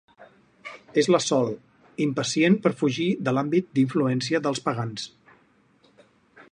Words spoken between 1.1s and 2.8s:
la Sol, impacient per